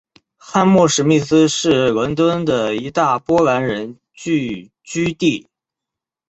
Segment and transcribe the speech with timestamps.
[0.35, 5.47] 汉默史密斯是伦敦的一大波兰人聚居地。